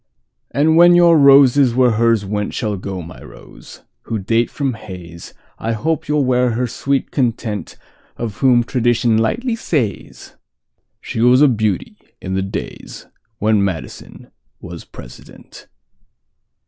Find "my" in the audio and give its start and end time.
3.03-3.21